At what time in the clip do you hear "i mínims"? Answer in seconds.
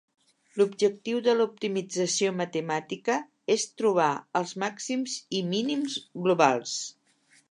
5.41-5.99